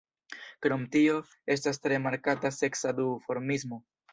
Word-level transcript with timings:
Krom 0.65 0.85
tio 0.95 1.17
estas 1.57 1.81
tre 1.83 2.01
markata 2.07 2.53
seksa 2.59 2.95
duformismo. 3.03 3.83